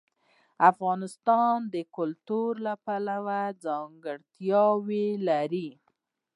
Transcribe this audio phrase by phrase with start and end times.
[0.71, 5.69] افغانستان د کلیو له پلوه ځانګړتیاوې لري.